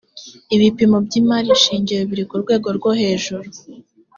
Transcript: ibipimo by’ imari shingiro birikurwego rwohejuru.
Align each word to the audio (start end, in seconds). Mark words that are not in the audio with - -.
ibipimo 0.55 0.97
by’ 1.05 1.13
imari 1.21 1.49
shingiro 1.63 2.03
birikurwego 2.11 2.67
rwohejuru. 2.77 3.49